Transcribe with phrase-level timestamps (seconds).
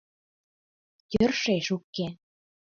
[1.13, 2.07] —Йӧршеш уке!